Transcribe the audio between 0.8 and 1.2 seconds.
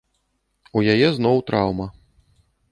яе